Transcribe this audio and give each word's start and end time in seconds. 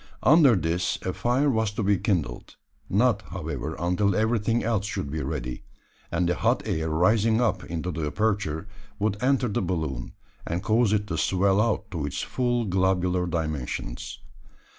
Under 0.23 0.55
this 0.55 0.97
a 1.03 1.13
fire 1.13 1.47
was 1.51 1.69
to 1.73 1.83
be 1.83 1.99
kindled 1.99 2.55
not, 2.89 3.21
however, 3.29 3.75
until 3.77 4.15
everything 4.15 4.63
else 4.63 4.87
should 4.87 5.11
be 5.11 5.21
ready; 5.21 5.63
and 6.11 6.27
the 6.27 6.33
hot 6.33 6.63
air 6.65 6.89
rising 6.89 7.39
up 7.39 7.63
into 7.65 7.91
the 7.91 8.07
aperture 8.07 8.67
would 8.97 9.21
enter 9.21 9.47
the 9.47 9.61
balloon, 9.61 10.13
and 10.43 10.63
cause 10.63 10.91
it 10.91 11.05
to 11.05 11.19
swell 11.19 11.61
out 11.61 11.91
to 11.91 12.03
its 12.07 12.23
full 12.23 12.65
globular 12.65 13.27
dimensions. 13.27 14.17